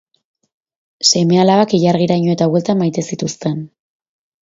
[1.09, 3.65] Seme-alabak ilargiraino eta bueltan maite zituzten.